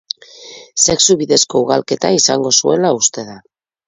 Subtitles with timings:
[0.85, 3.37] Sexu bidezko ugalketa izango zuela uste da.